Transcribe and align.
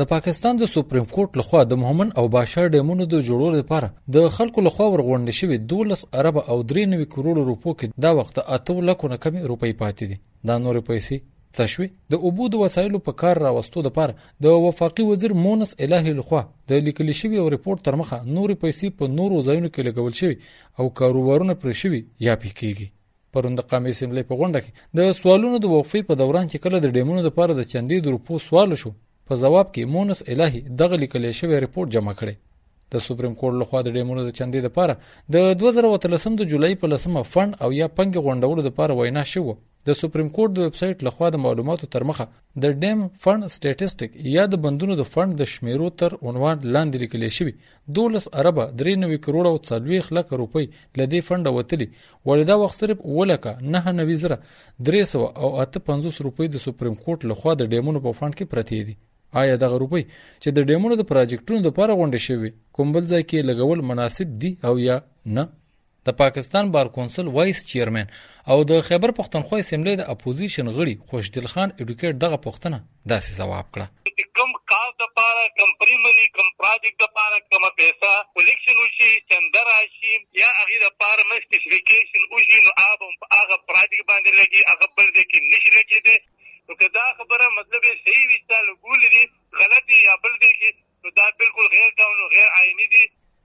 د 0.00 0.06
پاکستان 0.10 0.60
د 0.60 0.68
supreme 0.72 1.06
court 1.14 1.38
لخوا 1.38 1.60
د 1.70 1.78
محمد 1.80 2.12
او 2.20 2.22
باشا 2.34 2.62
ډیمونو 2.74 3.06
د 3.14 3.18
جوړولو 3.24 3.56
لپاره 3.62 3.88
د 4.14 4.30
خلکو 4.36 4.62
لخوا 4.66 4.86
ورغونډ 4.92 5.34
شوی 5.38 5.58
12 5.72 6.04
ارب 6.20 6.38
او 6.54 6.56
3 6.70 7.02
کروڑ 7.14 7.34
روپو 7.48 7.74
کې 7.82 8.00
دا 8.04 8.12
وخت 8.18 8.40
اته 8.56 8.84
لکه 8.90 9.10
نه 9.12 9.18
کمی 9.24 9.42
روپۍ 9.50 9.72
پاتې 9.82 10.04
دي. 10.12 10.16
دا 10.50 10.56
نور 10.62 10.78
پیسې 10.86 11.16
څه 11.56 11.90
د 12.14 12.24
اوبو 12.28 12.48
د 12.54 12.62
وسایلو 12.62 13.02
په 13.10 13.18
کار 13.24 13.42
راوستو 13.46 13.84
لپاره 13.88 14.16
د 14.48 14.56
وفاقي 14.66 15.08
وزیر 15.10 15.36
مونس 15.42 15.76
الهي 15.88 16.16
لخوا 16.22 16.42
د 16.72 16.82
لیکل 16.88 17.14
شوی 17.20 17.44
او 17.44 17.46
ریپورت 17.56 17.86
تر 17.90 18.00
مخه 18.04 18.22
نور 18.38 18.56
پیسې 18.64 18.98
په 19.02 19.14
نورو 19.18 19.44
ځایونو 19.46 19.72
کې 19.74 19.86
لګول 19.88 20.18
شوی 20.20 20.36
او 20.78 20.90
کاروبارونه 21.02 21.60
پر 21.66 21.78
شوی 21.84 22.02
یا 22.30 22.40
پکېږي 22.42 22.88
پروند 23.34 23.60
قامې 23.70 23.92
سیملې 24.00 24.22
په 24.30 24.34
غونډه 24.40 24.58
کې 24.64 24.70
د 24.98 25.14
سوالونو 25.22 25.62
د 25.62 25.66
وقفې 25.76 26.00
په 26.08 26.22
دوران 26.22 26.46
چې 26.52 26.58
کله 26.64 26.76
د 26.84 26.98
ډیمونو 26.98 27.20
لپاره 27.28 27.52
د 27.54 27.62
چندې 27.72 27.96
د 28.06 28.06
روپو 28.18 28.44
سوال 28.50 28.78
شو 28.84 28.92
په 29.28 29.40
جواب 29.42 29.66
کې 29.74 29.92
مونس 29.96 30.22
الهي 30.34 30.62
دغه 30.82 31.02
لیکل 31.02 31.30
شوی 31.40 31.60
ریپورت 31.66 31.92
جمع 31.96 32.14
کړي 32.20 32.34
د 32.94 33.04
سپریم 33.08 33.34
کورټ 33.40 33.54
لخوا 33.62 33.80
د 33.84 33.98
ډیمونو 33.98 34.22
د 34.24 34.30
چندې 34.38 34.60
لپاره 34.66 34.94
د 35.34 35.36
2013 35.64 36.40
د 36.40 36.48
جولای 36.54 36.80
په 36.80 36.94
لسمه 36.94 37.22
فند 37.34 37.60
او 37.66 37.68
یا 37.80 37.92
پنګ 37.98 38.24
غونډولو 38.26 38.66
لپاره 38.68 38.98
وینا 39.00 39.24
شوه 39.34 39.54
د 39.88 39.96
سپریم 40.00 40.28
کورټ 40.36 40.50
د 40.54 40.58
ویب 40.64 40.76
سټ 40.80 41.04
لخوا 41.06 41.28
د 41.34 41.40
معلوماتو 41.44 41.86
تر 41.94 42.04
مخه 42.08 42.24
د 42.64 42.74
ډیم 42.82 43.00
فند 43.24 43.46
سټیټسټیک 43.54 44.10
یا 44.34 44.44
د 44.52 44.60
بندونو 44.64 44.96
د 45.00 45.08
فند 45.14 45.38
د 45.40 45.48
شمیرو 45.52 45.88
تر 46.02 46.14
عنوان 46.28 46.66
لاندې 46.74 46.96
لیکل 47.04 47.24
شوی 47.38 47.54
12 47.98 48.28
ارب 48.42 48.60
93 48.82 49.20
کروڑ 49.24 49.44
او 49.50 49.54
40 49.70 50.12
لک 50.18 50.34
روپۍ 50.42 50.66
لدی 51.00 51.20
فند 51.28 51.52
وتلی 51.56 51.88
ولدا 52.30 52.58
وخت 52.64 52.82
صرف 52.82 53.06
ولکه 53.20 53.56
99 53.78 54.20
زره 54.24 54.38
300 54.90 55.24
او 55.42 55.50
850 55.64 56.20
روپۍ 56.26 56.52
د 56.52 56.66
سپریم 56.66 57.00
کورټ 57.04 57.32
لخوا 57.32 57.56
د 57.62 57.72
ډیمونو 57.74 58.04
په 58.06 58.20
فند 58.20 58.38
کې 58.38 58.54
پرتی 58.54 58.82
دي. 58.90 58.96
آیا 59.40 59.56
دغه 59.64 59.76
روپۍ 59.82 60.02
چې 60.42 60.48
د 60.56 60.68
ډیمونو 60.70 60.94
د 61.00 61.08
پروجیکټونو 61.10 61.60
لپاره 61.68 61.98
غونډه 62.00 62.18
شوی 62.26 62.50
کوم 62.78 62.92
بل 62.96 63.04
ځای 63.12 63.22
کې 63.28 63.48
لګول 63.50 63.84
مناسب 63.90 64.38
دي 64.44 64.50
او 64.70 64.74
یا 64.86 64.96
نه؟ 65.36 65.44
د 66.06 66.16
Pakistan 66.20 66.70
bar 66.74 66.88
council 66.96 67.28
vice 67.36 67.58
chairman 67.70 68.06
او 68.52 68.56
د 68.70 68.80
خیبر 68.88 69.10
پښتونخوا 69.18 69.58
سیملې 69.70 69.94
د 69.98 70.02
اپوزیشن 70.14 70.70
غړي 70.76 70.94
خوشدل 71.10 71.46
خان 71.52 71.68
اډوکیټ 71.80 72.14
دغه 72.24 72.38
پښتنه 72.46 72.78
داسې 73.12 73.30
جواب 73.40 73.68
کړه. 73.74 73.86
کم 74.38 74.52
کار 74.72 74.90
د 75.02 75.08
پاره 75.18 75.44
کم 75.60 75.70
پریمری 75.80 76.26
کم 76.36 76.48
پروجیکټ 76.60 76.98
د 77.04 77.14
پاره 77.16 77.38
کم 77.52 77.64
پیسې 77.78 78.12
کلیکشن 78.34 78.82
وشي 78.82 79.10
چندر 79.32 79.66
راشي، 79.70 80.14
یا 80.42 80.50
هغه 80.58 80.82
د 80.84 80.92
پاره 81.04 81.24
مسټیفیکیشن 81.32 82.28
وشي، 82.34 82.60
نو 82.66 82.76
هغه 82.82 83.06
هغه 83.38 83.56
پروجیکټ 83.68 84.06
باندې 84.10 84.30
لګي، 84.40 84.60
هغه 84.70 84.86
بل 84.96 85.08
د 85.16 85.20
کې 85.30 85.38
نشي 85.52 85.70
لګي 85.78 86.20
نو 86.68 86.74
که 86.80 86.88
دا 86.88 87.06
خبره 87.18 87.46
مطلب 87.58 87.82
صحیح 88.04 88.26
وي 88.28 88.38
چې 88.48 88.58
لګول 88.68 89.00
دي 89.14 89.24
غلط 89.60 89.82
دي 89.88 89.98
یا 90.08 90.14
بل 90.24 90.34
دي 90.42 90.70
نو 91.04 91.10
دا 91.18 91.26
بالکل 91.38 91.66
غیر 91.72 91.90
قانون 91.98 92.28
غیر 92.34 92.48
آئینی 92.60 92.86
دي 92.92 93.04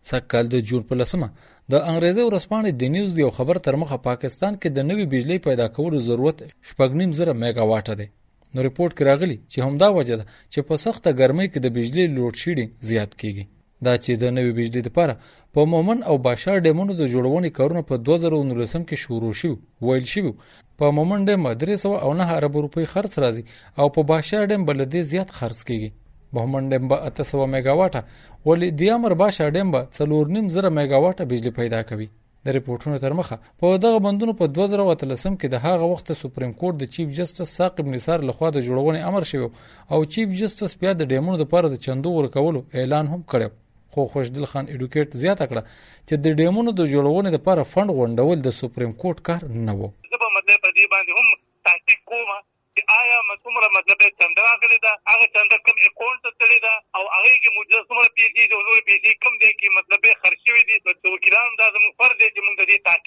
سکهال 0.10 0.46
د 0.54 0.56
جون 0.68 0.84
په 0.90 0.94
لسمه 1.00 1.28
د 1.72 1.74
انګریزي 1.90 2.24
ورسپانې 2.26 2.72
د 2.82 2.84
نیوز 2.96 3.12
یو 3.24 3.32
خبر 3.38 3.58
تر 3.66 3.76
مخه 3.82 3.98
پاکستان 4.10 4.54
کې 4.62 4.70
د 4.78 4.80
نوې 4.90 5.06
بجلی 5.14 5.38
پیدا 5.48 5.68
کولو 5.78 5.98
ضرورت 6.10 6.38
شپږنیم 6.70 7.12
زره 7.20 7.34
میگا 7.42 7.64
واټ 7.72 7.88
دی. 8.00 8.08
نو 8.54 8.60
ریپورت 8.68 8.92
کې 8.98 9.04
راغلی 9.10 9.38
چې 9.52 9.58
همدا 9.66 9.88
وجه 9.98 10.16
ده 10.20 10.26
چې 10.52 10.60
په 10.68 10.76
سخته 10.86 11.10
ګرمۍ 11.20 11.48
کې 11.52 11.60
د 11.62 11.68
بجلی 11.78 12.06
لوډ 12.16 12.34
شیډینګ 12.42 12.72
زیات 12.90 13.12
کیږي. 13.22 13.46
دا 13.86 13.94
چې 14.04 14.12
د 14.22 14.26
نوې 14.38 14.52
بجلی 14.58 14.82
لپاره 14.88 15.14
په 15.54 15.62
مومن 15.74 16.00
او 16.10 16.16
باشا 16.28 16.54
ډیمونو 16.66 16.94
د 16.98 17.04
جوړونې 17.14 17.50
کارونه 17.58 17.82
په 17.90 17.96
2019 18.10 18.88
کې 18.90 18.96
شروع 19.04 19.34
شو 19.42 19.54
ویل 19.86 20.06
شو 20.14 20.32
په 20.80 20.86
مومن 20.98 21.20
ډیم 21.28 21.48
300 21.64 21.94
او 22.04 22.10
9 22.22 22.38
ارب 22.38 22.58
روپۍ 22.66 22.86
خرڅ 22.94 23.14
راځي 23.24 23.44
او 23.80 23.88
په 23.96 24.02
باشا 24.12 24.40
ډیم 24.50 24.62
بلدې 24.70 25.02
زیات 25.12 25.30
خرڅ 25.38 25.60
کیږي. 25.70 25.90
مومن 26.36 26.70
ډیم 26.72 26.88
به 26.92 26.98
800 27.10 27.50
میگاواټه 27.56 28.02
ولې 28.48 28.70
د 28.80 28.82
امر 28.96 29.14
باشا 29.22 29.50
ډیم 29.56 29.70
به 29.74 29.82
4.5 29.98 30.56
زره 30.56 30.70
میگاواټه 30.78 31.24
بجلی 31.32 31.52
پیدا 31.60 31.82
کوي. 31.90 32.08
د 32.46 32.56
ریپورتونو 32.58 32.98
تر 33.04 33.14
مخه، 33.20 33.36
په 33.60 33.78
دغه 33.86 34.00
بندونو 34.06 34.34
په 34.40 34.46
2013 34.58 35.38
کې 35.40 35.48
د 35.54 35.56
هغه 35.66 35.86
وخت 35.92 36.12
سپریم 36.22 36.52
کورټ 36.60 36.76
د 36.80 36.92
چیف 36.94 37.08
جسټس 37.18 37.50
ساقب 37.60 37.86
نثار 37.94 38.20
لخوا 38.30 38.50
د 38.54 38.60
جوړونې 38.68 39.00
امر 39.10 39.24
شوی 39.32 39.50
او 39.94 40.00
چیف 40.14 40.28
جسټس 40.40 40.72
بیا 40.82 40.92
د 40.98 41.10
ډیمونو 41.12 41.38
لپاره 41.44 41.66
د 41.70 41.82
چندو 41.86 42.14
ورکولو 42.18 42.62
اعلان 42.82 43.06
هم 43.14 43.22
کړو 43.32 43.50
خو 43.92 44.06
خوشدل 44.14 44.46
خان 44.52 44.66
اډوکیټ 44.74 45.10
زیاته 45.24 45.46
کړه 45.52 45.62
چې 46.08 46.14
د 46.24 46.38
ډیمونو 46.40 46.72
د 46.80 46.82
جوړونې 46.94 47.32
لپاره 47.38 47.70
فند 47.74 47.96
غونډول 47.98 48.38
د 48.44 48.56
سپریم 48.60 48.92
کورټ 49.02 49.18
کار 49.28 49.42
نه 49.68 49.74
وو 49.80 49.90
زه 50.12 50.18
په 50.24 50.30
مطلب 50.38 50.58
په 50.66 50.72
دې 50.78 50.86
باندې 50.94 51.12
هم 51.18 51.28
تحقیق 51.70 52.00
کوم 52.12 52.30
چې 52.78 52.84
آیا 53.02 53.22
مسومره 53.28 53.68
مطلب 53.76 54.02
چنده 54.22 54.42
راغلی 54.48 54.78
دا 54.82 54.92
هغه 55.12 55.28
چنده 55.36 55.58
کوم 55.68 55.78
اکاونټ 55.88 56.20
ته 56.24 56.32
تللی 56.42 56.60
دا، 56.66 56.74
او 56.98 57.04
هغه 57.16 57.32
کې 57.42 57.50
موږ 57.56 57.66
څومره 57.90 58.10
پیسې 58.18 58.44
دي 58.50 58.56
او 58.56 58.62
نور 58.68 58.80
پیسې 58.90 59.12
کوم 59.24 59.34
دي 59.44 59.50
کې 59.60 59.68
مطلب 59.78 60.02
خرچ 60.22 60.40
شوی 60.50 60.64
دي 60.68 60.76
د 60.86 61.08
وکیلانو 61.14 61.58
دا 61.62 61.68
زموږ 61.76 61.94
فرض 62.02 62.16
دی 62.20 62.28
چې 62.36 62.42
موږ 62.46 62.56
د 62.60 62.64
دې 62.70 62.78
تحقیق 62.88 63.07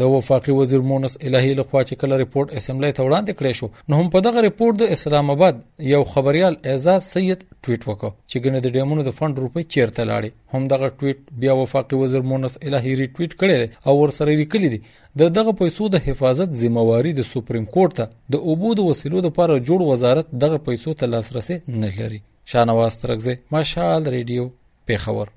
د 0.00 0.10
وفاقي 0.14 0.52
وزیر 0.60 0.82
مونس 0.88 1.14
الهي 1.20 1.52
لخوا 1.58 1.82
چې 1.88 1.94
کله 2.00 2.16
ریپورت 2.22 2.54
اسمبلی 2.60 2.92
ته 2.96 3.02
وړاندې 3.06 3.32
کړی 3.38 3.52
شو، 3.58 3.68
نو 3.88 4.00
هم 4.00 4.10
په 4.14 4.20
دغه 4.26 4.42
ریپورت 4.46 4.78
د 4.80 4.92
اسلام 4.96 5.30
آباد 5.34 5.62
یو 5.92 6.02
خبريال 6.14 6.58
اعزاز 6.72 7.08
سید 7.14 7.44
ټویټ 7.62 7.82
وکړ 7.88 8.10
چې 8.30 8.36
ګنه 8.44 8.58
د 8.66 8.76
ډیمونو 8.76 9.06
د 9.08 9.16
فند 9.18 9.40
روپۍ 9.44 9.64
چیرته 9.74 10.02
لاړې. 10.10 10.30
هم 10.52 10.62
دغه 10.74 10.88
ټویټ 10.98 11.18
بیا 11.44 11.56
وفاقي 11.62 11.96
وزیر 12.02 12.28
مونس 12.30 12.58
الهي 12.66 12.94
ری 13.00 13.06
ټویټ 13.14 13.32
کړی 13.40 13.56
او 13.86 13.96
ورسره 14.02 14.38
لیکلی 14.42 14.68
دی، 14.74 14.80
د 15.20 15.34
دغه 15.38 15.58
پیسو 15.62 15.88
د 15.94 16.06
حفاظت 16.06 16.48
ذمہواری 16.62 17.12
د 17.16 17.28
سپریم 17.32 17.66
کورټ 17.74 17.92
ته 17.98 18.36
د 18.36 18.48
اوبو 18.52 18.74
د 18.80 18.88
وسیلو 18.90 19.26
لپاره 19.28 19.64
جوړ 19.68 19.80
وزارت 19.92 20.26
دغه 20.44 20.58
پیسو 20.70 20.98
ته 21.02 21.14
لاسرسي 21.14 21.56
نه 21.82 21.90
لري. 21.98 22.20
شانواز 22.50 22.96
ترغزه 23.02 23.34
مشال 23.54 24.02
ریډیو 24.14 24.44
پیښور 24.88 25.28